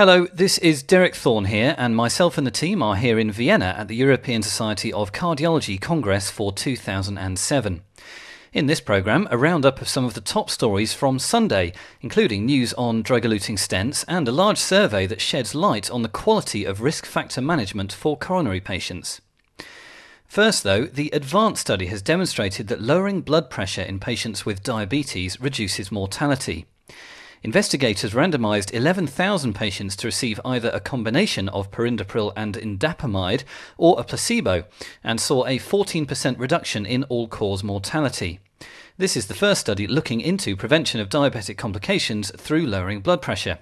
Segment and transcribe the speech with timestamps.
[0.00, 3.74] Hello, this is Derek Thorne here, and myself and the team are here in Vienna
[3.76, 7.82] at the European Society of Cardiology Congress for 2007.
[8.54, 12.72] In this programme, a roundup of some of the top stories from Sunday, including news
[12.78, 16.80] on drug eluting stents and a large survey that sheds light on the quality of
[16.80, 19.20] risk factor management for coronary patients.
[20.26, 25.42] First, though, the ADVANCE study has demonstrated that lowering blood pressure in patients with diabetes
[25.42, 26.64] reduces mortality.
[27.42, 33.44] Investigators randomized 11,000 patients to receive either a combination of perindopril and indapamide
[33.78, 34.64] or a placebo
[35.02, 38.40] and saw a 14% reduction in all cause mortality.
[38.98, 43.58] This is the first study looking into prevention of diabetic complications through lowering blood pressure.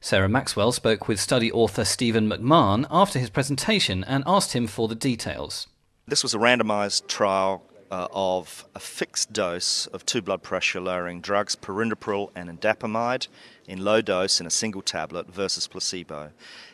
[0.00, 4.86] Sarah Maxwell spoke with study author Stephen McMahon after his presentation and asked him for
[4.86, 5.66] the details.
[6.06, 11.20] This was a randomized trial uh, of a fixed dose of two blood pressure lowering
[11.20, 13.26] drugs, perindopril and indapamide,
[13.66, 16.30] in low dose in a single tablet versus placebo.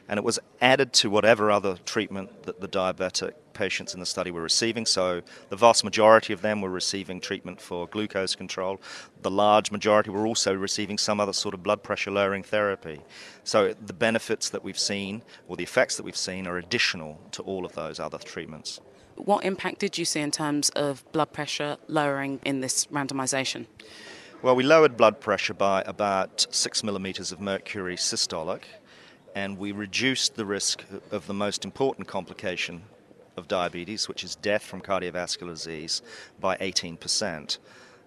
[0.08, 4.30] And it was added to whatever other treatment that the diabetic patients in the study
[4.30, 4.86] were receiving.
[4.86, 8.80] So the vast majority of them were receiving treatment for glucose control.
[9.22, 13.00] The large majority were also receiving some other sort of blood pressure lowering therapy.
[13.44, 17.42] So the benefits that we've seen, or the effects that we've seen, are additional to
[17.42, 18.80] all of those other treatments.
[19.16, 23.66] What impact did you see in terms of blood pressure lowering in this randomization?
[24.42, 28.62] Well, we lowered blood pressure by about six millimeters of mercury systolic,
[29.34, 32.82] and we reduced the risk of the most important complication
[33.36, 36.02] of diabetes, which is death from cardiovascular disease,
[36.38, 37.58] by 18%.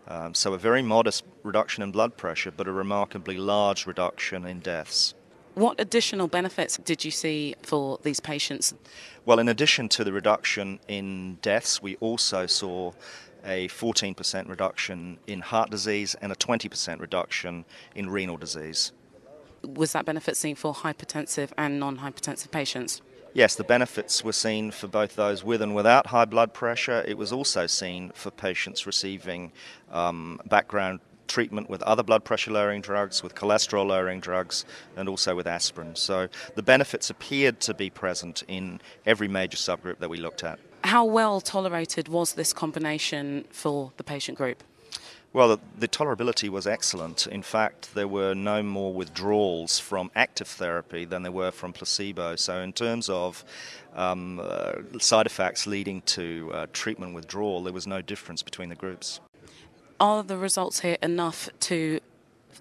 [0.08, 4.60] Um, so, a very modest reduction in blood pressure, but a remarkably large reduction in
[4.60, 5.14] deaths.
[5.60, 8.74] What additional benefits did you see for these patients?
[9.26, 12.94] Well, in addition to the reduction in deaths, we also saw
[13.44, 18.94] a 14% reduction in heart disease and a 20% reduction in renal disease.
[19.66, 23.02] Was that benefit seen for hypertensive and non hypertensive patients?
[23.34, 27.04] Yes, the benefits were seen for both those with and without high blood pressure.
[27.06, 29.52] It was also seen for patients receiving
[29.92, 34.66] um, background treatment with other blood pressure lowering drugs, with cholesterol lowering drugs,
[34.98, 35.96] and also with aspirin.
[35.96, 40.60] So the benefits appeared to be present in every major subgroup that we looked at.
[40.84, 44.64] How well tolerated was this combination for the patient group?
[45.32, 47.28] Well, the, the, tolerability was excellent.
[47.28, 52.36] In fact, there were no more withdrawals from active therapy than there were from placebo.
[52.36, 53.46] So, in terms of
[53.94, 58.76] um, uh, side effects leading to uh, treatment withdrawal, there was no difference between the
[58.76, 59.20] groups
[60.00, 62.00] are the results here enough to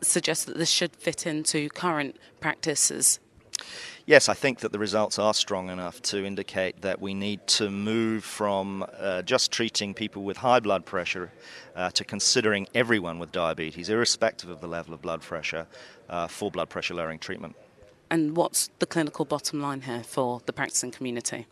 [0.01, 3.21] suggest that this should fit into current practices?
[4.07, 7.71] Yes, I think that the results are strong enough to indicate that we need to
[7.71, 11.31] move from uh, just treating people with high blood pressure
[11.77, 15.67] uh, to considering everyone with diabetes, irrespective of the level of blood pressure,
[16.09, 17.55] uh, for blood pressure lowering treatment.
[18.11, 21.47] And what's the clinical bottom line here for the practicing community?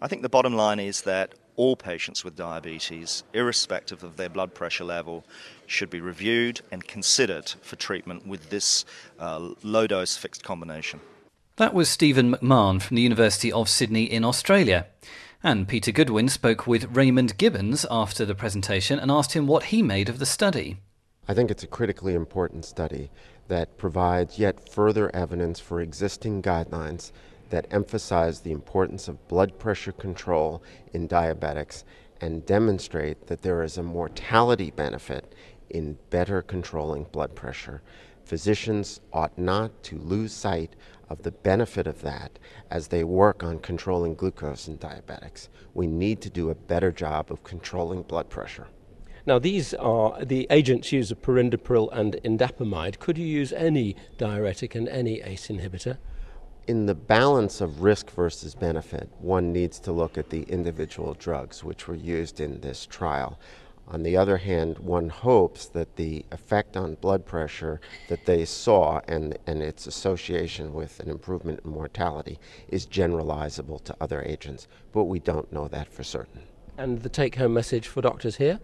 [0.00, 4.54] I think the bottom line is that all patients with diabetes, irrespective of their blood
[4.54, 5.24] pressure level,
[5.66, 8.84] should be reviewed and considered for treatment with this
[9.18, 11.00] uh, low dose fixed combination.
[11.56, 14.86] That was Stephen McMahon from the University of Sydney in Australia.
[15.42, 19.82] And Peter Goodwin spoke with Raymond Gibbons after the presentation and asked him what he
[19.82, 20.78] made of the study.
[21.28, 23.10] I think it's a critically important study
[23.48, 27.10] that provides yet further evidence for existing guidelines
[27.50, 30.62] that emphasize the importance of blood pressure control
[30.92, 31.84] in diabetics
[32.20, 35.34] and demonstrate that there is a mortality benefit
[35.70, 37.82] in better controlling blood pressure.
[38.24, 40.74] Physicians ought not to lose sight
[41.08, 42.38] of the benefit of that
[42.70, 45.48] as they work on controlling glucose in diabetics.
[45.74, 48.66] We need to do a better job of controlling blood pressure.
[49.26, 52.98] Now, these are the agents used of perindopril and indapamide.
[53.00, 55.98] Could you use any diuretic and any ACE inhibitor?
[56.66, 61.62] In the balance of risk versus benefit, one needs to look at the individual drugs
[61.62, 63.38] which were used in this trial.
[63.88, 69.00] On the other hand, one hopes that the effect on blood pressure that they saw
[69.06, 75.04] and, and its association with an improvement in mortality is generalizable to other agents, but
[75.04, 76.42] we don't know that for certain.
[76.76, 78.58] And the take home message for doctors here?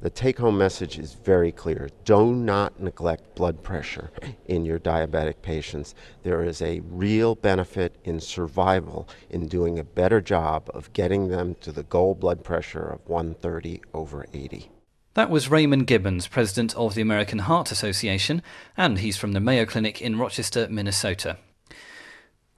[0.00, 1.88] The take home message is very clear.
[2.04, 4.12] Do not neglect blood pressure
[4.46, 5.96] in your diabetic patients.
[6.22, 11.56] There is a real benefit in survival in doing a better job of getting them
[11.62, 14.70] to the goal blood pressure of 130 over 80.
[15.14, 18.40] That was Raymond Gibbons, president of the American Heart Association,
[18.76, 21.38] and he's from the Mayo Clinic in Rochester, Minnesota.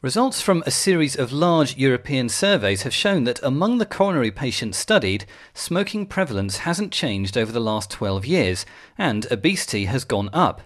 [0.03, 4.79] Results from a series of large European surveys have shown that among the coronary patients
[4.79, 8.65] studied, smoking prevalence hasn't changed over the last 12 years,
[8.97, 10.63] and obesity has gone up.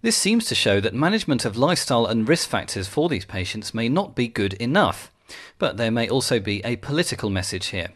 [0.00, 3.88] This seems to show that management of lifestyle and risk factors for these patients may
[3.88, 5.10] not be good enough,
[5.58, 7.88] but there may also be a political message here.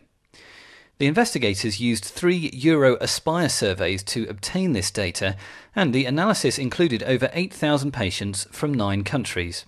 [0.99, 5.37] The investigators used three Euro Aspire surveys to obtain this data,
[5.77, 9.65] and the analysis included over 8,000 patients from nine countries.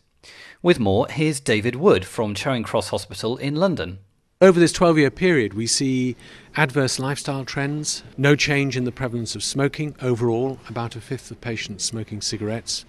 [0.60, 4.00] With more, here's David Wood from Charing Cross Hospital in London.
[4.40, 6.16] Over this 12 year period, we see
[6.56, 11.40] adverse lifestyle trends, no change in the prevalence of smoking overall, about a fifth of
[11.40, 12.84] patients smoking cigarettes.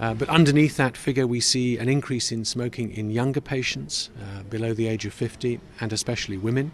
[0.00, 4.42] Uh, but underneath that figure, we see an increase in smoking in younger patients uh,
[4.44, 6.72] below the age of 50, and especially women.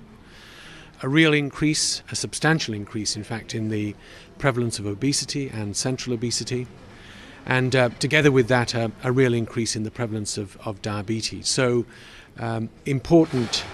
[1.02, 3.96] A real increase, a substantial increase, in fact, in the
[4.38, 6.68] prevalence of obesity and central obesity.
[7.46, 11.48] And uh, together with that, uh, a real increase in the prevalence of, of diabetes.
[11.48, 11.84] So,
[12.38, 13.64] um, important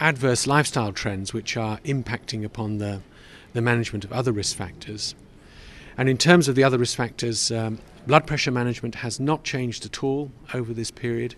[0.00, 3.00] adverse lifestyle trends which are impacting upon the,
[3.52, 5.14] the management of other risk factors.
[5.96, 9.84] And in terms of the other risk factors, um, blood pressure management has not changed
[9.84, 11.36] at all over this period.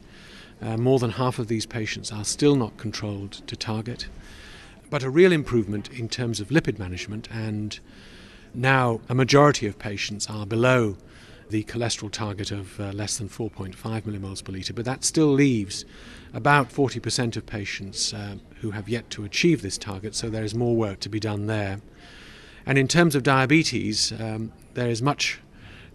[0.63, 4.09] Uh, more than half of these patients are still not controlled to target.
[4.89, 7.79] But a real improvement in terms of lipid management, and
[8.55, 10.97] now a majority of patients are below
[11.51, 15.85] the cholesterol target of uh, less than 4.5 millimoles per litre, but that still leaves
[16.35, 20.55] about 40% of patients uh, who have yet to achieve this target, so there is
[20.55, 21.81] more work to be done there.
[22.67, 25.41] And in terms of diabetes, um, there is much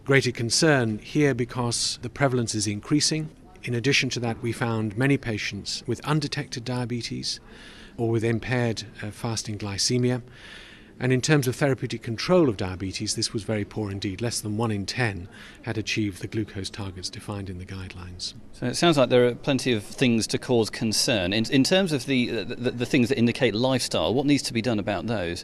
[0.06, 3.30] greater concern here because the prevalence is increasing.
[3.63, 7.39] In addition to that, we found many patients with undetected diabetes
[7.98, 10.21] or with impaired uh, fasting glycemia.
[11.01, 14.21] And in terms of therapeutic control of diabetes, this was very poor indeed.
[14.21, 15.27] Less than one in ten
[15.63, 18.36] had achieved the glucose targets defined in the guidelines.
[18.53, 21.33] So it sounds like there are plenty of things to cause concern.
[21.33, 24.62] In, in terms of the, the, the things that indicate lifestyle, what needs to be
[24.62, 25.44] done about those?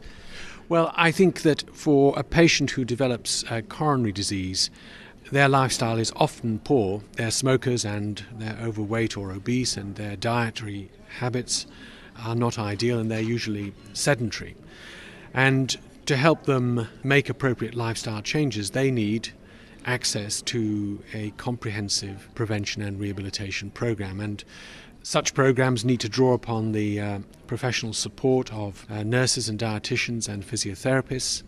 [0.70, 4.70] Well, I think that for a patient who develops uh, coronary disease,
[5.32, 7.02] their lifestyle is often poor.
[7.14, 11.66] They're smokers and they're overweight or obese, and their dietary habits
[12.20, 14.56] are not ideal and they're usually sedentary.
[15.34, 19.30] And to help them make appropriate lifestyle changes, they need
[19.86, 24.20] access to a comprehensive prevention and rehabilitation program.
[24.20, 24.44] And
[25.04, 30.28] such programs need to draw upon the uh, professional support of uh, nurses and dietitians
[30.28, 31.44] and physiotherapists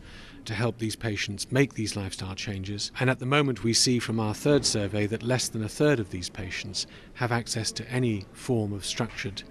[0.45, 2.91] to help these patients make these lifestyle changes.
[2.99, 5.99] And at the moment, we see from our third survey that less than a third
[5.99, 9.43] of these patients have access to any form of structured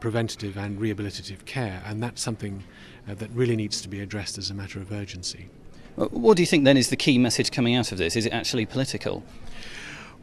[0.00, 2.64] preventative and rehabilitative care, and that's something
[3.08, 5.48] uh, that really needs to be addressed as a matter of urgency.
[5.96, 8.16] What do you think then is the key message coming out of this?
[8.16, 9.24] Is it actually political?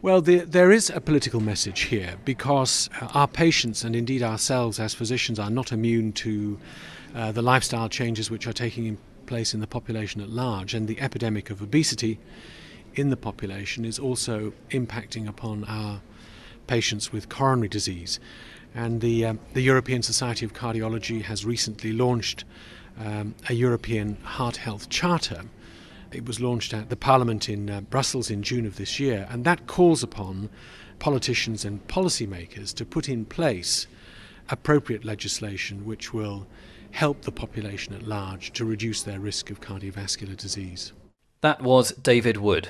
[0.03, 4.79] Well, the, there is a political message here because uh, our patients and indeed ourselves
[4.79, 6.59] as physicians are not immune to
[7.15, 10.99] uh, the lifestyle changes which are taking place in the population at large, and the
[10.99, 12.19] epidemic of obesity
[12.95, 16.01] in the population is also impacting upon our
[16.67, 18.19] patients with coronary disease.
[18.75, 22.43] And the, um, the European Society of Cardiology has recently launched
[22.99, 25.43] um, a European Heart Health Charter.
[26.11, 29.45] It was launched at the Parliament in uh, Brussels in June of this year, and
[29.45, 30.49] that calls upon
[30.99, 33.87] politicians and policymakers to put in place
[34.49, 36.47] appropriate legislation which will
[36.91, 40.93] help the population at large to reduce their risk of cardiovascular disease.
[41.41, 42.69] That was David Wood.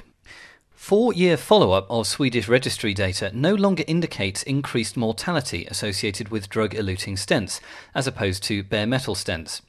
[0.83, 6.49] Four year follow up of Swedish registry data no longer indicates increased mortality associated with
[6.49, 7.61] drug eluting stents,
[7.95, 9.61] as opposed to bare metal stents.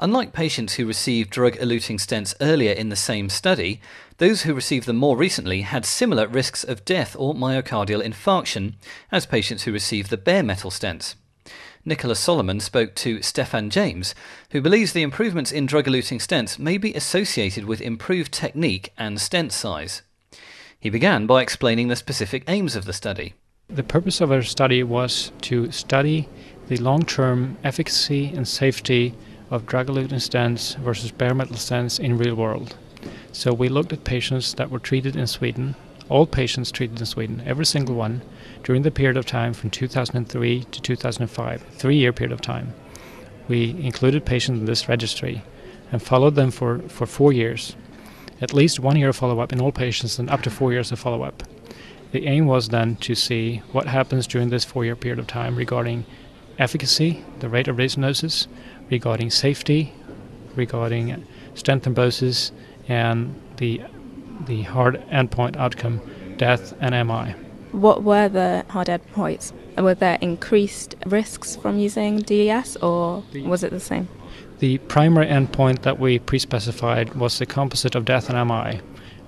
[0.00, 3.82] Unlike patients who received drug eluting stents earlier in the same study,
[4.16, 8.72] those who received them more recently had similar risks of death or myocardial infarction
[9.12, 11.14] as patients who received the bare metal stents.
[11.84, 14.14] Nicholas Solomon spoke to Stefan James,
[14.52, 19.20] who believes the improvements in drug eluting stents may be associated with improved technique and
[19.20, 20.00] stent size.
[20.80, 23.34] He began by explaining the specific aims of the study.
[23.66, 26.28] The purpose of our study was to study
[26.68, 29.14] the long term efficacy and safety
[29.50, 32.76] of drug eluting stents versus bare metal stents in real world.
[33.32, 35.74] So we looked at patients that were treated in Sweden,
[36.08, 38.22] all patients treated in Sweden, every single one,
[38.62, 42.72] during the period of time from 2003 to 2005, three year period of time.
[43.48, 45.42] We included patients in this registry
[45.90, 47.74] and followed them for, for four years
[48.40, 50.92] at least one year of follow up in all patients and up to four years
[50.92, 51.42] of follow up.
[52.12, 55.56] The aim was then to see what happens during this four year period of time
[55.56, 56.06] regarding
[56.58, 58.46] efficacy, the rate of restenosis,
[58.90, 59.92] regarding safety,
[60.54, 62.50] regarding stent thrombosis,
[62.88, 63.82] and the,
[64.46, 66.00] the hard endpoint outcome,
[66.36, 67.34] death and MI.
[67.72, 69.52] What were the hard endpoints?
[69.76, 74.08] Were there increased risks from using DES or was it the same?
[74.58, 78.80] The primary endpoint that we pre specified was the composite of death and MI,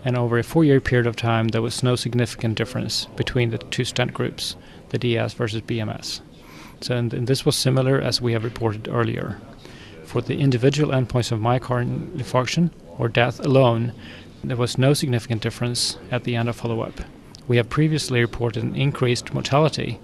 [0.04, 3.58] and over a four year period of time, there was no significant difference between the
[3.58, 4.56] two stent groups,
[4.88, 6.20] the DS versus BMS.
[6.80, 9.40] So, and, and this was similar as we have reported earlier.
[10.04, 13.92] For the individual endpoints of myocardial infarction or death alone,
[14.42, 17.02] there was no significant difference at the end of follow up.
[17.46, 20.00] We have previously reported an increased mortality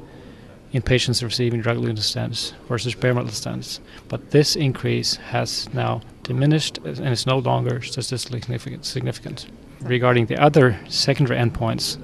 [0.76, 6.76] in patients receiving drug-eluting stents versus bare metal stents, but this increase has now diminished
[6.84, 8.42] and is no longer statistically
[8.82, 9.46] significant.
[9.80, 11.96] Regarding the other secondary endpoints,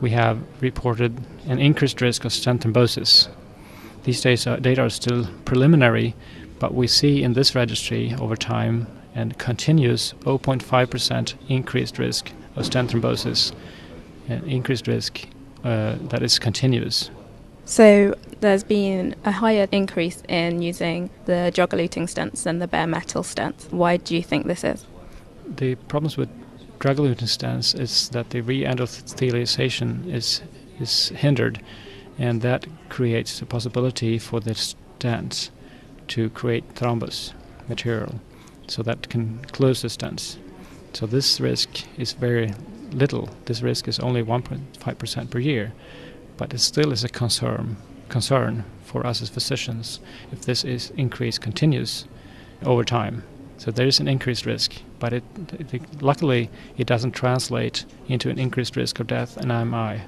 [0.00, 3.28] we have reported an increased risk of stent thrombosis.
[4.04, 6.14] These data are still preliminary,
[6.58, 12.90] but we see in this registry over time and continuous 0.5% increased risk of stent
[12.90, 13.52] thrombosis,
[14.30, 15.26] an increased risk
[15.62, 17.10] uh, that is continuous.
[17.66, 23.22] So there's been a higher increase in using the drug-eluting stents than the bare metal
[23.22, 23.72] stents.
[23.72, 24.86] Why do you think this is?
[25.46, 26.28] The problems with
[26.78, 30.42] drug-eluting stents is that the re-endothelialization is
[30.80, 31.62] is hindered,
[32.18, 35.50] and that creates the possibility for the stents
[36.08, 37.32] to create thrombus
[37.68, 38.20] material,
[38.66, 40.36] so that can close the stents.
[40.92, 42.54] So this risk is very
[42.90, 43.28] little.
[43.46, 45.72] This risk is only 1.5% per year,
[46.36, 47.76] but it still is a concern
[48.08, 49.98] concern for us as physicians
[50.30, 52.06] if this is increase continues
[52.64, 53.24] over time.
[53.56, 55.24] So there is an increased risk, but it,
[55.72, 60.02] it, luckily it doesn't translate into an increased risk of death and MI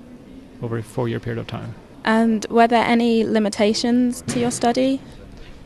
[0.62, 1.74] over a four-year period of time.
[2.04, 5.00] And were there any limitations to your study?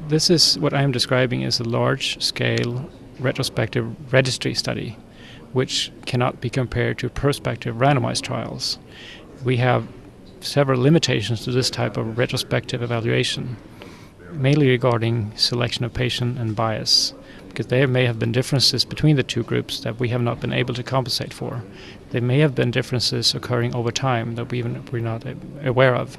[0.09, 2.89] This is what I am describing as a large-scale
[3.19, 4.97] retrospective registry study,
[5.53, 8.79] which cannot be compared to prospective randomized trials.
[9.45, 9.87] We have
[10.41, 13.57] several limitations to this type of retrospective evaluation,
[14.33, 17.15] mainly regarding selection of patient and bias,
[17.49, 20.53] because there may have been differences between the two groups that we have not been
[20.53, 21.63] able to compensate for.
[22.11, 25.25] There may have been differences occurring over time that we even we're not
[25.65, 26.17] aware of.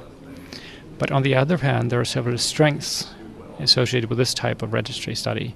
[0.98, 3.12] But on the other hand, there are several strengths
[3.58, 5.54] associated with this type of registry study.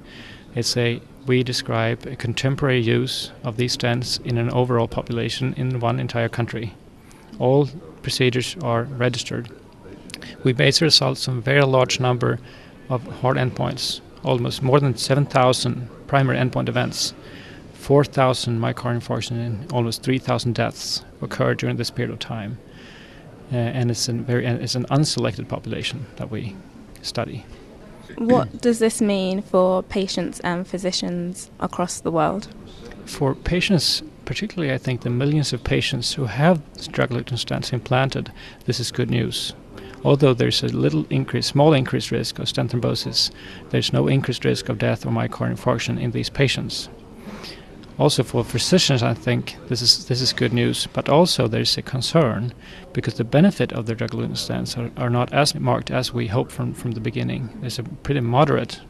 [0.54, 5.80] It's a we describe a contemporary use of these stents in an overall population in
[5.80, 6.74] one entire country.
[7.38, 7.68] All
[8.06, 9.48] procedures are registered.
[10.44, 12.38] We base the results on a very large number
[12.88, 17.14] of hard endpoints, almost more than 7,000 primary endpoint events.
[17.74, 22.58] 4,000 myocardial infarction and almost 3,000 deaths occurred during this period of time.
[23.52, 26.54] Uh, and it's, very, it's an unselected population that we
[27.02, 27.44] study.
[28.18, 32.46] What does this mean for patients and physicians across the world?
[33.04, 36.60] For patients particularly I think the millions of patients who have
[36.92, 38.30] drug-eluting stents implanted,
[38.66, 39.54] this is good news.
[40.04, 43.30] Although there's a little increase, small increased risk of stent thrombosis,
[43.70, 46.88] there's no increased risk of death or myocardial infarction in these patients.
[47.98, 50.86] Also for physicians, I think this is this is good news.
[50.92, 52.52] But also there's a concern
[52.92, 56.52] because the benefit of the drug-eluting stents are, are not as marked as we hoped
[56.52, 57.48] from from the beginning.
[57.60, 58.80] There's a pretty moderate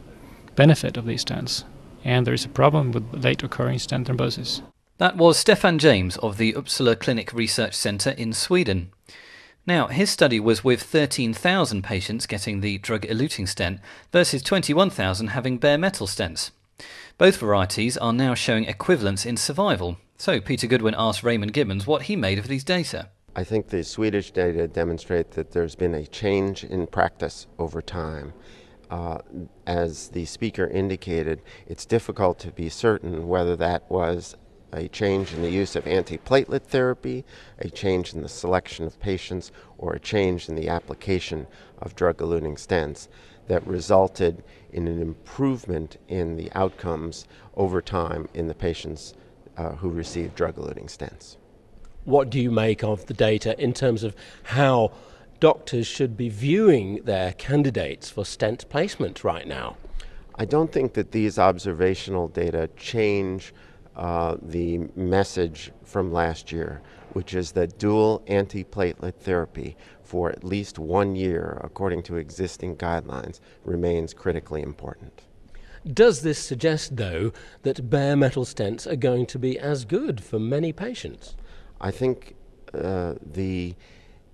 [0.55, 1.63] benefit of these stents,
[2.03, 4.61] and there is a problem with late occurring stent thrombosis.
[4.99, 8.89] That was Stefan James of the Uppsala Clinic Research Centre in Sweden.
[9.67, 13.79] Now, his study was with 13,000 patients getting the drug eluting stent
[14.11, 16.49] versus 21,000 having bare metal stents.
[17.19, 19.97] Both varieties are now showing equivalence in survival.
[20.17, 23.09] So, Peter Goodwin asked Raymond Gibbons what he made of these data.
[23.35, 28.33] I think the Swedish data demonstrate that there's been a change in practice over time.
[28.89, 29.19] Uh,
[29.67, 34.35] as the speaker indicated, it's difficult to be certain whether that was
[34.73, 37.23] a change in the use of antiplatelet therapy,
[37.59, 41.47] a change in the selection of patients, or a change in the application
[41.79, 43.07] of drug eluting stents
[43.47, 49.13] that resulted in an improvement in the outcomes over time in the patients
[49.55, 51.37] uh, who received drug eluting stents.
[52.03, 54.91] What do you make of the data in terms of how
[55.39, 59.77] doctors should be viewing their candidates for stent placement right now?
[60.35, 63.53] I don't think that these observational data change
[63.97, 66.81] uh, the message from last year,
[67.13, 73.39] which is that dual antiplatelet therapy for at least one year, according to existing guidelines,
[73.65, 75.23] remains critically important.
[75.91, 80.37] Does this suggest, though, that bare metal stents are going to be as good for
[80.37, 81.35] many patients?
[81.81, 82.35] I think
[82.73, 83.75] uh, the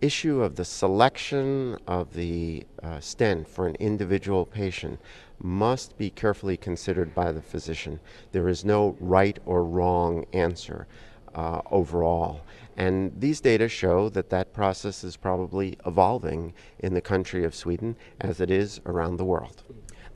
[0.02, 5.00] issue of the selection of the uh, stent for an individual patient
[5.40, 8.00] must be carefully considered by the physician.
[8.32, 10.88] There is no right or wrong answer
[11.36, 12.42] uh, overall.
[12.78, 17.96] And these data show that that process is probably evolving in the country of Sweden
[18.22, 19.64] as it is around the world.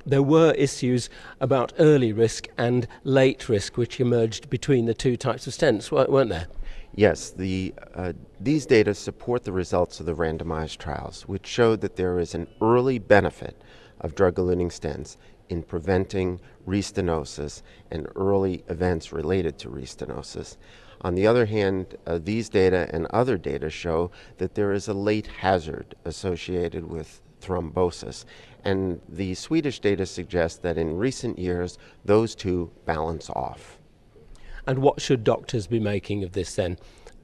[0.05, 1.09] there were issues
[1.41, 6.29] about early risk and late risk, which emerged between the two types of stents, weren't
[6.29, 6.47] there?
[6.95, 11.95] Yes, the, uh, these data support the results of the randomized trials, which showed that
[11.97, 13.61] there is an early benefit
[14.01, 15.17] of drug eluting stents
[15.49, 17.61] in preventing restenosis
[17.91, 20.57] and early events related to restenosis.
[21.01, 24.93] On the other hand, uh, these data and other data show that there is a
[24.93, 28.25] late hazard associated with thrombosis.
[28.65, 33.77] And the Swedish data suggests that in recent years, those two balance off.
[34.65, 36.77] And what should doctors be making of this then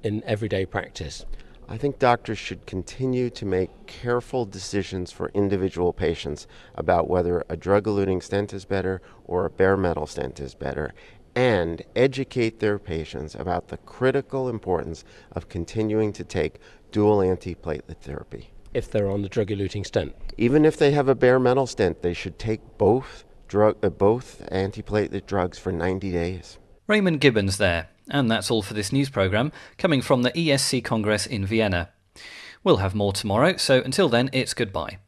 [0.03, 1.25] in everyday practice?
[1.67, 7.57] I think doctors should continue to make careful decisions for individual patients about whether a
[7.57, 10.93] drug eluting stent is better or a bare metal stent is better,
[11.35, 16.59] and educate their patients about the critical importance of continuing to take
[16.91, 18.51] dual antiplatelet therapy.
[18.73, 20.15] If they're on the drug eluting stent?
[20.37, 24.45] Even if they have a bare metal stent, they should take both, drug, uh, both
[24.51, 26.57] antiplatelet drugs for 90 days.
[26.87, 27.89] Raymond Gibbons there.
[28.09, 31.89] And that's all for this news programme, coming from the ESC Congress in Vienna.
[32.63, 34.99] We'll have more tomorrow, so until then, it's goodbye.